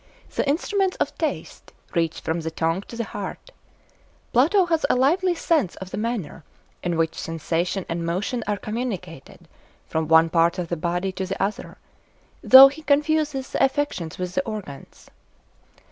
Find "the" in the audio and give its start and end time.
0.33-0.49, 2.41-2.49, 2.95-3.03, 5.91-5.97, 10.69-10.75, 11.27-11.39, 13.51-13.63, 14.33-14.41